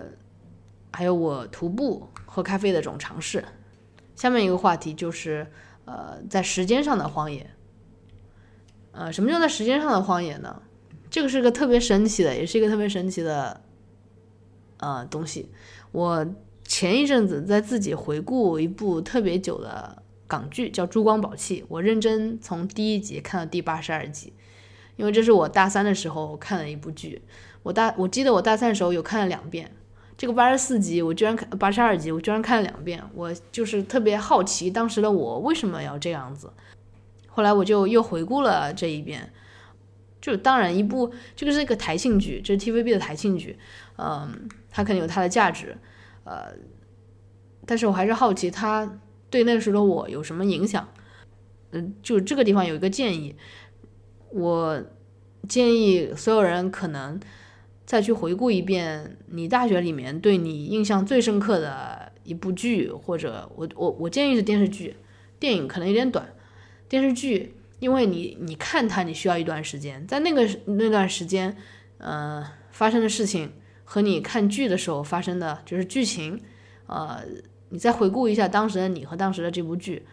[0.93, 3.43] 还有我徒步喝咖啡的这种尝试。
[4.15, 5.45] 下面一个话题就是，
[5.83, 7.49] 呃，在时间上的荒野。
[8.93, 10.61] 呃，什么叫在时间上的荒野呢？
[11.09, 13.59] 这个是个特别神奇的，也是一个特别神奇的，
[14.77, 15.51] 呃，东西。
[15.91, 16.25] 我
[16.63, 24.33] 前一阵子在自己回顾一部特别久的港剧，叫《珠光宝气》，我认真从第一集看到第八十二集。
[24.97, 27.21] 因为这是我大三的时候看的一部剧，
[27.61, 29.71] 我大我记得我大三的时候有看了两遍，
[30.17, 36.51] 这个八十四集我居然看八十二集我居然看了两遍，我就是特别好奇当时的我为什么要这样子，
[37.27, 39.31] 后来我就又回顾了这一遍，
[40.19, 43.59] 就当然一部这个是一个台庆剧，这是 TVB 的台庆剧，
[43.97, 45.77] 嗯，它肯定有它的价值，
[46.23, 46.51] 呃，
[47.67, 50.87] 但是我还是好奇它对那时候的我有什么影响，
[51.71, 53.35] 嗯，就这个地方有一个建议。
[54.31, 54.83] 我
[55.47, 57.19] 建议所有人可能
[57.85, 64.97] 再去回顾一遍你大学里面对你印象最深刻的一部剧，或者我我我建议是电视剧，
[65.39, 66.27] 电影可能有点短。
[66.89, 71.55] 电视剧，因为你你看它你需要一段时间，在那个那段时间，
[71.97, 73.51] 呃，发生的事情
[73.83, 76.41] 和你看剧的时候发生的就是剧情，
[76.87, 77.21] 呃，
[77.69, 80.05] 你再回顾一下当时的你和当时的这部剧，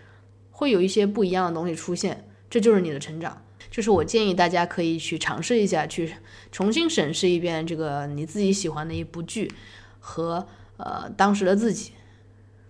[0.51, 3.41] 会有一些不一样的东西出现，这就是你的成长。
[3.71, 6.15] 就是我建议大家可以去尝试一下，去
[6.53, 9.51] 重新审视一遍这个你自己喜欢的一部剧
[9.99, 11.93] 和呃当时的自己，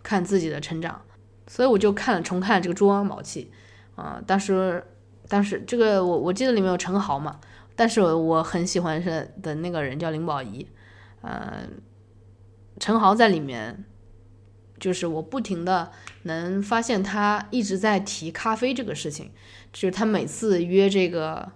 [0.02, 1.00] 看自己的成长。
[1.46, 3.50] 所以我就看了重看这个《珠光宝气》
[4.00, 4.82] 啊，当时
[5.28, 7.40] 当时这个我我记得里面有陈豪嘛，
[7.74, 10.66] 但是我很喜欢是的那个人叫林保怡，
[11.22, 11.66] 呃，
[12.78, 13.84] 陈豪在里面。
[14.78, 15.90] 就是我不停的
[16.24, 19.30] 能发现他一直在提咖啡这个事情，
[19.72, 21.50] 就是他每次约这个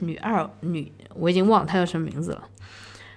[0.00, 2.48] 女二女，我已经忘了她叫什么名字了，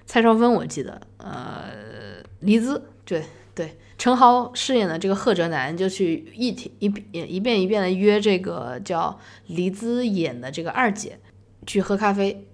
[0.06, 11.18] 蔡少芬我记得，呃，黎姿，对对，陈豪饰演的这个贺哲南就去一提一一遍一遍的约这个叫黎姿演的这个二姐
[11.66, 12.46] 去喝咖啡，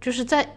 [0.00, 0.56] 就是在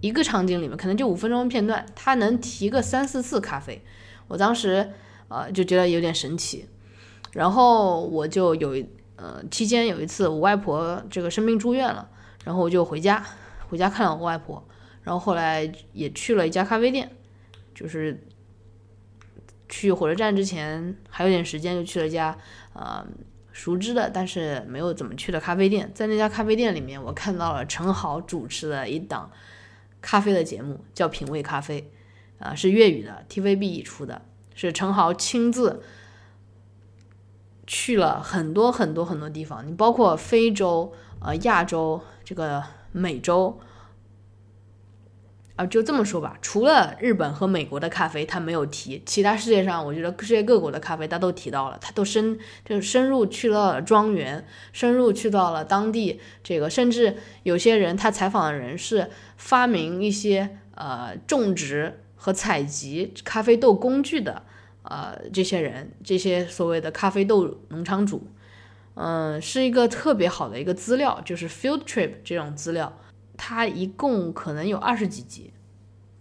[0.00, 3.82] 一个场景里面可能就五分钟片段，他能提个三四次咖啡。
[4.28, 4.90] 我当时，
[5.28, 6.66] 呃，就觉得有点神奇，
[7.32, 8.74] 然后我就有，
[9.16, 12.08] 呃，期间有一次我外婆这个生病住院了，
[12.44, 13.24] 然后我就回家，
[13.68, 14.66] 回家看了我外婆，
[15.02, 17.10] 然后后来也去了一家咖啡店，
[17.74, 18.26] 就是
[19.68, 22.36] 去火车站之前还有点时间，就去了一家
[22.72, 23.06] 呃
[23.52, 25.90] 熟知的，但是没有怎么去的咖啡店。
[25.94, 29.30] 在那家咖啡店里面，我看到了陈豪主持的一档
[30.00, 31.80] 咖啡的节目，叫《品味咖啡》，
[32.44, 34.22] 啊，是粤语的，TVB 出的，
[34.54, 35.82] 是陈豪亲自
[37.66, 43.58] 去了很多很多很多地方，你包括非洲、呃亚洲、这个美洲。
[45.56, 64.46] 啊，就这么说吧，除了日本和美国的咖啡，他没有提，其他世界上，我觉得世界各国的咖啡他都提到了，他都深就深入去到了庄园，深入去到了当地这个，甚至有些人他采访的人是发明一些呃种植和采集咖啡豆工具的，
[64.80, 68.28] 呃这些人，这些所谓的咖啡豆农场主，
[68.94, 72.98] 嗯，是一个特别好的一个资料，就是 field trip 这种资料。
[73.36, 75.52] 它一共可能有二十几集，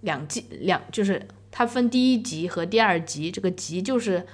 [0.02, 3.32] 两季两就是它分第一集和第二集。
[3.32, 4.26] 这个集就是，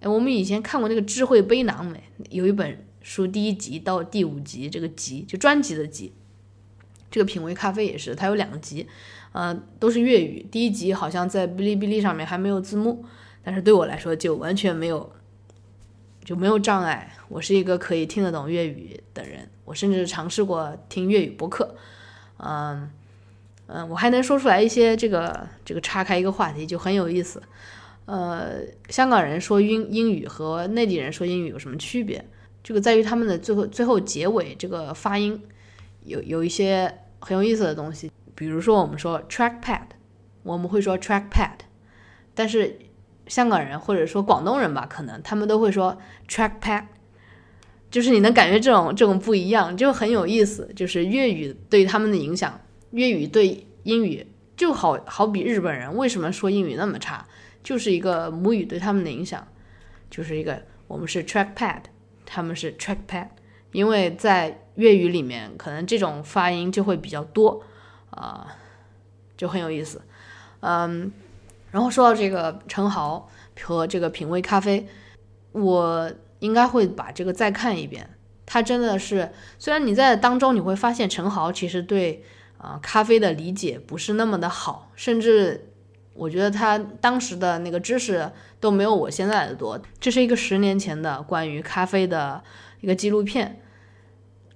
[0.00, 2.04] 哎，我们以前看过那个智慧背囊没？
[2.28, 6.12] 有一本书，第一集到第五集，这个集就专辑的集。
[7.10, 8.86] 这个品味咖啡也是，它有两集，
[9.32, 10.46] 呃，都是粤语。
[10.50, 13.04] 第一集好像在哔哩哔哩上面还没有字幕，
[13.42, 15.12] 但是对我来说就完全没有
[16.24, 17.12] 就没有障碍。
[17.28, 19.48] 我是一个可以听得懂粤语的人。
[19.64, 21.76] 我甚至尝试过听粤语播客，
[22.38, 22.90] 嗯
[23.66, 27.40] 嗯，我还能说出来一些这个这个岔开一个话题就很有意思。
[28.06, 32.24] 呃，香港人说英英语和内地人说英语有什么区别？
[32.64, 35.40] 这个在于他们的最后最后结尾这个发音
[36.02, 38.10] 有有一些很有意思的东西。
[38.40, 39.82] 比如说我们说 trackpad，
[40.44, 41.58] 我们会说 trackpad，
[42.34, 42.78] 但是
[43.26, 46.84] 香港人或者说广东人吧，可能他们都会说 trackpad。
[47.90, 50.72] 就是你能感觉这种这种不一样，就很有意思。
[50.74, 52.58] 就是粤语对他们的影响，
[52.92, 54.26] 粤语对英语
[54.56, 57.26] 就好好比日本人为什么说英语那么差，
[57.62, 59.46] 就是一个母语对他们的影响，
[60.08, 61.82] 就是一个我们是 trackpad，
[62.24, 63.28] 他们是 trackpad，
[63.72, 67.62] 因为在粤语里面可能这种发音就会比较多
[68.10, 68.56] 啊，
[69.36, 70.02] 就很有意思。
[70.60, 71.12] 嗯，
[71.70, 73.28] 然后说到这个陈豪
[73.62, 74.86] 和这个品味咖啡，
[75.52, 76.12] 我。
[76.40, 78.08] 应该会把这个再看一遍。
[78.46, 82.24] 他真的是，虽然你在当中你会发现陈豪其实对
[82.56, 85.68] 啊咖啡的理解不是那么的好，甚至
[86.14, 89.78] 我觉得他当时的那个知识都没有我现在的多。
[90.00, 92.42] 这是一个十年前的关于咖啡的
[92.80, 93.60] 一个纪录片，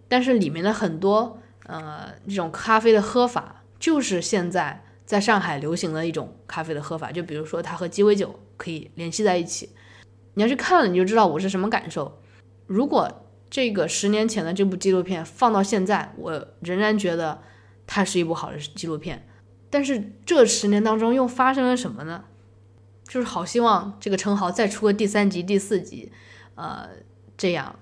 [0.09, 7.12] 但是里面的很多呃这种咖啡的喝法，就是现在在上海流行的一种咖啡的喝法。
[7.12, 9.70] 就比如说它和鸡尾酒可以联系在一起。
[10.35, 12.20] 你要去看了，你就知道我是什么感受。
[12.66, 17.40] 如果这个十年前的这部纪录片放到现在，我仍然觉得
[17.87, 19.29] 它是一部好的纪录片。
[19.70, 22.24] 但是这十年当中又发生了什么呢？
[23.07, 26.11] 就是好希望这个陈豪再出个第三集、第四集，
[26.55, 26.88] 呃，
[27.37, 27.79] 这样。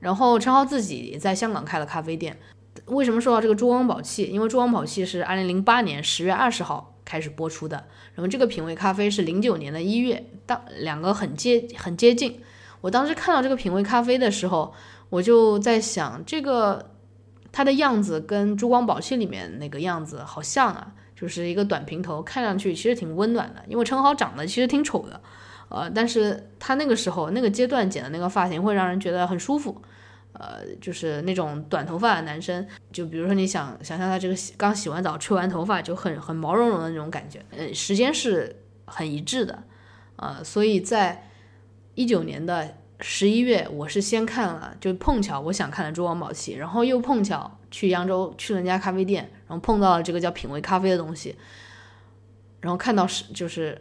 [0.00, 2.38] 然后陈豪自己在香港开了咖啡店。
[2.84, 4.24] 为什么说到这个珠光宝气？
[4.24, 6.92] 因为珠光宝气是二零零八年十月二十号。
[7.06, 7.84] 开始播出的，
[8.16, 12.40] 然后这个品味咖啡是零九年的一月，当两个很接很接近。
[12.80, 14.74] 我当时看到这个品味咖啡的时候，
[15.08, 16.90] 我就在想，这个
[17.52, 23.62] 它的样子跟珠光宝气里面那个样子好像啊，就是一个短平头，看上去其实挺温暖的。
[23.68, 25.20] 因为陈豪长得其实挺丑的，
[25.68, 29.80] 呃，但是他那个时候那个阶段剪的那个发型会让人觉得很舒服。
[30.38, 39.62] 呃，就是那种短头发的男生，就比如说你想想象他这个洗刚洗完澡、吹完头发就很很毛茸茸的那种感觉，呃，时间是很一致的，
[40.16, 41.30] 呃，所以在
[41.94, 51.34] 一九年的十一月，我是先看了，就碰巧我想看了《珠光宝气》，然后又碰巧去扬州去了家咖啡店，然后碰到了这个叫品味咖啡的东西，
[52.60, 53.80] 然后看到是就是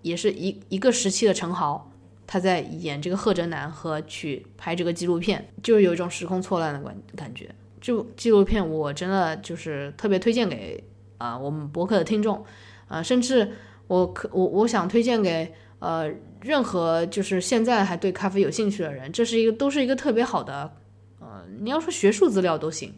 [0.00, 1.91] 也是一一个时期的陈豪。
[2.26, 7.54] 他在演这个贺哲南和去拍这个纪录片，就是有一种时空错乱的感感觉。
[7.80, 10.82] 就纪录片，我真的就是特别推荐给
[11.18, 12.44] 啊我们博客的听众，
[12.86, 13.50] 啊，甚至
[13.88, 16.08] 我可我我想推荐给呃
[16.40, 20.72] 任何就是现在还对咖啡有兴趣的人，这是一个都是一个特别好的，
[21.18, 22.94] 呃，你要说学术资料都行。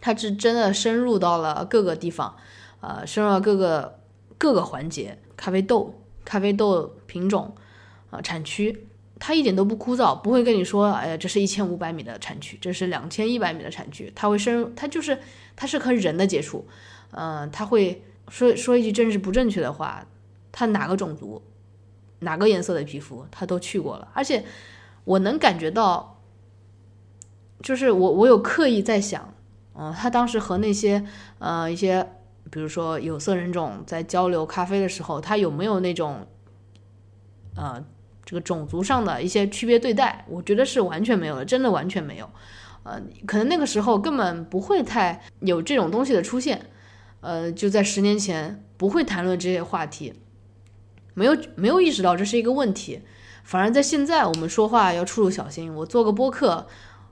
[0.00, 2.36] 它是真的深入到了各个地方，
[2.80, 4.00] 呃，深入到各个
[4.36, 5.94] 各个环节，咖啡豆、
[6.24, 7.54] 咖啡豆品种。
[8.10, 8.86] 啊，产区
[9.18, 15.18] 它一点都不枯燥，不会跟你说，哎呀，这是一千五百米的产区，这是两千一百米的产区，它会深入，它就是
[15.54, 16.66] 它是和人的接触，
[17.10, 20.06] 嗯，他会说说一句政治不正确的话，
[20.50, 21.42] 他哪个种族，
[22.20, 24.44] 哪个颜色的皮肤，他都去过了，而且
[25.04, 26.22] 我能感觉到，
[27.62, 29.34] 就是我我有刻意在想，
[29.74, 31.04] 嗯，他当时和那些
[31.38, 32.08] 呃一些，
[32.50, 36.26] 比如说有色人种在交流咖啡的时候，他有没有那种
[37.54, 37.84] 呃
[38.30, 40.24] 这个种族上的一些区别对待？
[40.28, 42.30] 我觉得是完全没有的，真的完全没有。
[42.84, 46.66] 呃，可能那个时候根本不会太有这种东西的出现。
[47.22, 50.14] 呃，就在十年前不会谈论这些话题，
[51.14, 53.00] 没有没有意识到这是一个问题。
[53.42, 55.74] 反而在现在，我们说话要处处小心。
[55.74, 56.68] 我做个播客，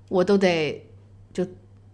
[0.09, 0.87] 我都得
[1.33, 1.45] 就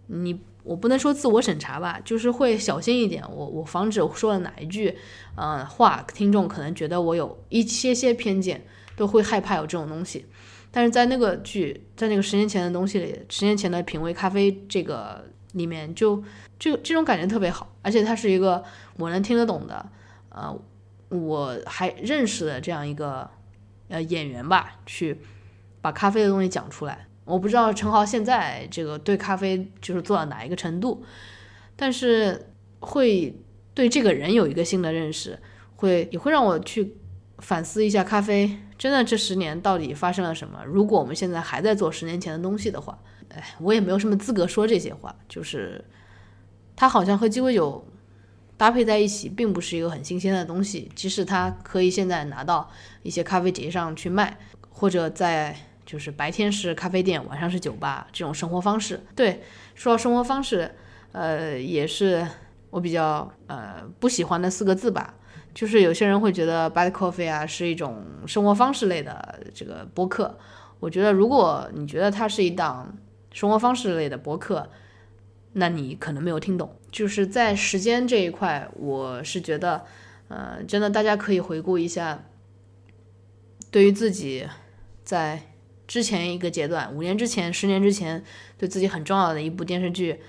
[0.08, 3.24] 你，我不能说自我审查吧，就是会小心一点。
[3.34, 4.98] 我我防止说了哪一句，
[5.34, 8.66] 呃，话听众可能觉得我有一些些偏见，
[8.96, 10.26] 都会害怕有这种东西。
[10.70, 16.22] 但是在那个剧，在那个十年前的东西里，十年前的品味咖啡这个里面，就
[16.58, 18.64] 这这种感觉特别好，而且它是一个
[18.96, 19.86] 我能听得懂的，
[20.28, 20.58] 呃，
[21.08, 23.30] 我还认识的这样一个。
[23.88, 25.20] 呃，演员吧，去
[25.82, 27.06] 把咖啡的东西讲出来。
[27.26, 31.04] 我不知道陈豪现在这个对咖啡就是做到哪一个程度，
[31.76, 32.46] 但是
[32.80, 33.38] 会
[33.74, 35.38] 对这个人有一个新的认识，
[35.76, 36.96] 会也会让我去
[37.40, 40.62] 反思一下咖啡真的这十年到底发生了什么。
[40.66, 42.98] 如果我们现在还在做十年前的东西的话，
[43.30, 45.16] 哎，我也没有什么资格说这些话。
[45.26, 45.82] 就是
[46.76, 47.82] 他好像和鸡尾酒。
[48.58, 52.70] 搭配在一起并不是一个很新鲜的东西，即使它可以现在拿到
[53.02, 55.56] 一些咖啡节上去卖，或者在
[55.86, 59.00] 就是白天是咖啡店，晚上是酒吧这种生活方式。
[59.16, 59.42] 对，
[59.74, 60.70] 说到生活方式，
[61.10, 62.24] 呃，也是
[62.70, 65.14] 我比较呃不喜欢的四个字吧。
[65.54, 70.36] 就是有些人会觉得 Bad Coffee 啊是一种生活方式类的这个播客，
[70.80, 72.98] 我觉得如果你觉得它是一档
[73.32, 74.68] 生活方式类的播客，
[75.52, 76.74] 那你可能没有听懂。
[76.90, 79.84] 就是在时间这一块，我是觉得，
[80.28, 82.24] 呃，真的大家可以回顾一下，
[83.70, 84.46] 对于自己
[85.04, 85.40] 在
[85.86, 88.24] 之前一个阶段，五年之前、十年之前，
[88.58, 90.20] 对自己很重要的一部电视剧，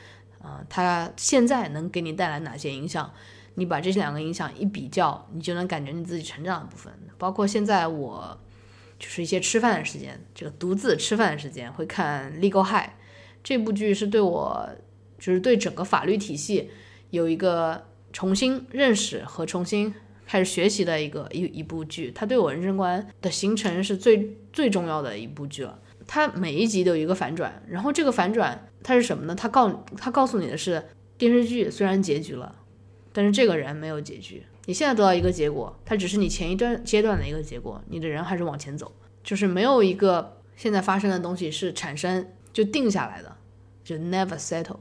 [0.42, 3.12] 啊，它现在能给你带来哪些影响？
[3.56, 6.94] 你把这两个影响一比较，你就能感觉你自己成长的部分。
[7.18, 8.40] 包括现在我
[9.00, 12.88] 就是一些吃饭的时间，这个独自吃饭的时间会看《Legal High》
[13.44, 14.70] 这部剧，是对我。
[15.18, 16.70] 就是对整个法律体系
[17.10, 19.92] 有一个重新认识和重新
[20.28, 25.80] 开始学习的一个一一部剧，它对我人生观的形成是最最重要的一部剧了。
[26.06, 29.34] 它每一集都有一个反转，然后这个反转它是什么呢？
[29.34, 30.84] 它告它告诉你的是，
[31.18, 32.54] 电视剧虽然结局了，
[33.16, 34.44] 但是这个人没有结局。
[34.66, 38.92] 你现在得到一个结果，它只是你前一段阶段的一个结果，你的人还是往前走，
[39.24, 43.38] 就是没有一个现在发生的东西是产生就定下来的，
[43.86, 44.80] 就 never settle。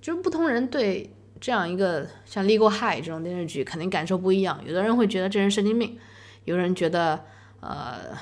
[0.00, 4.60] 就是不同人对这样一个像《Legal High》这种电视剧肯定感受不一样。
[4.66, 5.96] 有的人会觉得这人神经病，
[6.44, 7.24] 有人觉得
[7.60, 8.16] 呃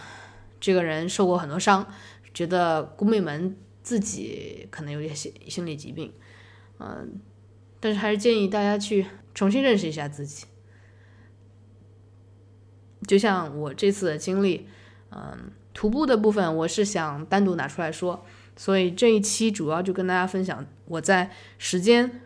[0.61, 1.87] 这个人受过很多伤，
[2.35, 6.12] 觉得姑妹们自己可能有点心心理疾病，
[6.81, 7.20] 嗯，
[7.85, 9.05] 但是还是建议大家去
[9.35, 10.47] 重新认识一下自己。
[13.07, 14.66] 就像我这次的经历，
[15.11, 18.24] 嗯，徒步的部分我是想单独拿出来说。
[18.57, 22.22] 所以这一期主要就跟大家分享我在时间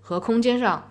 [0.00, 0.90] 和空间上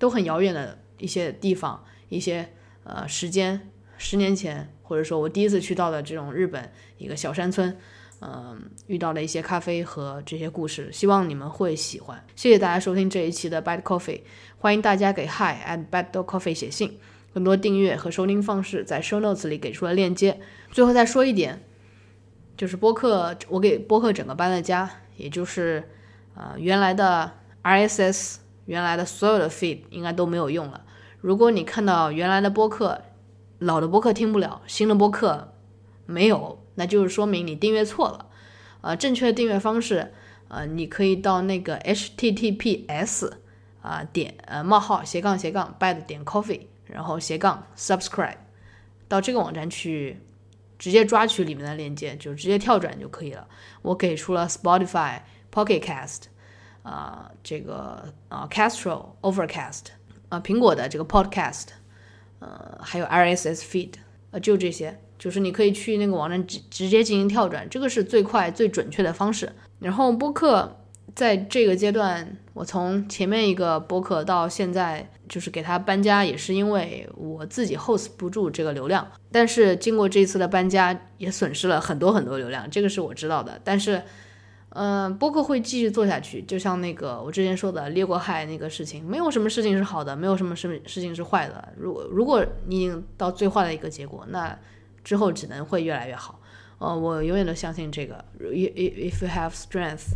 [0.00, 2.52] 都很遥远的一些地方，一些
[2.82, 7.78] 呃时间，十年前或者说我第一次去到的这种日本一个小山村，
[8.20, 12.22] 嗯，遇到了一些咖啡和这些故事，希望你们会喜欢。
[12.36, 14.20] 谢谢大家收听这一期的 Bad Coffee，
[14.58, 16.98] 欢迎大家给 Hi at Bad Coffee 写信，
[17.32, 20.40] 更多订阅和收听方式在 Show Notes 里给出了链接。
[20.70, 21.64] 最后再说一点。
[22.56, 25.82] 就是播客，我给播客整个搬了家，也就是，
[26.34, 30.84] 呃，原来的 RSS，原来的所有的 feed 应该都没有用了。
[31.22, 33.00] 如果你看到原来的播客，
[33.60, 35.54] 老的播客听不了，新的播客
[36.04, 38.30] 没有，那就是说明你订阅错了。
[38.80, 40.14] 呃，正确的订阅方式，
[40.48, 43.30] 呃，你可以到那个 https
[43.82, 48.38] 啊点呃冒号斜杠斜杠 bad 点 coffee，然后斜杠 subscribe，
[49.06, 50.22] 到这个网站去。
[50.80, 53.46] 直接抓取里面的链接，就直接跳转就可以了。
[53.82, 55.20] 我给出了 Spotify、
[55.52, 56.22] Pocket Cast，
[56.82, 59.88] 啊，这个啊 Castro、Overcast，
[60.30, 61.66] 啊苹果的这个 Podcast，
[62.38, 63.92] 呃，还有 RSS Feed，
[64.30, 69.52] 呃，就这些，就是你可以去那个网站直直接进行跳转，这个是最快最准确的方式。
[69.78, 70.78] 然后播客。
[71.12, 79.06] 在这个阶段，我从前面一个播客到现在，就是给他搬家，也是因为我自己 host 不住这个流量。
[79.32, 83.60] 但是经过这次的搬家，也损失了很多很多流量，这个是我知道的。
[83.64, 84.00] 但是，
[84.68, 86.40] 嗯，播客会继续做下去。
[86.42, 91.68] 就像那个我之前说的列过害那个事情，没有什么事情是好的，没有什么事事情是坏的。
[91.76, 94.56] 如果如果你已经到最坏的一个结果，那
[95.04, 96.40] 之后只能会越来越好。
[96.78, 98.24] 呃，我永远都相信这个。
[98.38, 98.72] If
[99.12, 100.14] if you have strength，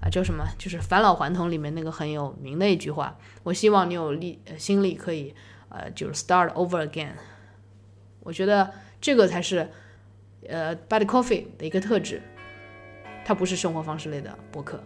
[0.00, 0.44] 啊，叫什么？
[0.58, 3.16] 就是《返老还童》里面那个很有名的一句话。
[3.42, 5.34] 我希望你有力心力可以，
[5.68, 7.12] 呃，就是 start over again。
[8.20, 9.70] 我觉得这个才是，
[10.48, 12.20] 呃，Bad Coffee 的一个特质。
[13.24, 14.82] 它不是生活方式类的博客。